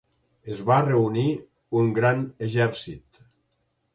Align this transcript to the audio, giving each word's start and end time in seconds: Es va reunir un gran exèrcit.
Es 0.53 0.61
va 0.69 0.77
reunir 0.85 1.25
un 1.81 1.93
gran 1.99 2.25
exèrcit. 2.47 3.21